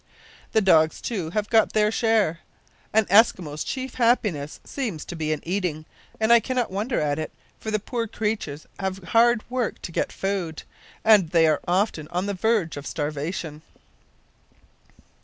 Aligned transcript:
The 0.53 0.61
dogs, 0.61 0.99
too, 0.99 1.29
have 1.29 1.47
got 1.47 1.73
their 1.73 1.91
share. 1.91 2.39
An 2.91 3.05
Eskimo's 3.05 3.63
chief 3.63 3.93
happiness 3.93 4.59
seems 4.63 5.05
to 5.05 5.15
be 5.15 5.31
in 5.31 5.41
eating, 5.47 5.85
and 6.19 6.33
I 6.33 6.39
cannot 6.39 6.71
wonder 6.71 6.99
at 6.99 7.19
it, 7.19 7.31
for 7.59 7.69
the 7.69 7.77
poor 7.77 8.07
creatures 8.07 8.65
have 8.79 8.97
hard 9.09 9.43
work 9.47 9.79
to 9.83 9.91
get 9.91 10.11
food, 10.11 10.63
and 11.05 11.29
they 11.29 11.45
are 11.45 11.61
often 11.67 12.07
on 12.07 12.25
the 12.25 12.33
verge 12.33 12.77
of 12.77 12.87
starvation. 12.87 13.61